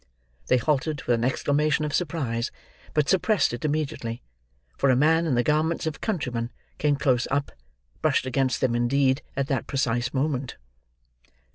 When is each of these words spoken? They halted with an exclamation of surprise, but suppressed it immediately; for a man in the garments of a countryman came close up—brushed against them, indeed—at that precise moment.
They 0.47 0.57
halted 0.57 1.03
with 1.03 1.13
an 1.13 1.23
exclamation 1.23 1.85
of 1.85 1.93
surprise, 1.93 2.49
but 2.95 3.07
suppressed 3.07 3.53
it 3.53 3.63
immediately; 3.63 4.23
for 4.75 4.89
a 4.89 4.95
man 4.95 5.27
in 5.27 5.35
the 5.35 5.43
garments 5.43 5.85
of 5.85 5.97
a 5.97 5.99
countryman 5.99 6.51
came 6.79 6.95
close 6.95 7.27
up—brushed 7.29 8.25
against 8.25 8.61
them, 8.61 8.73
indeed—at 8.73 9.45
that 9.45 9.67
precise 9.67 10.11
moment. 10.11 10.57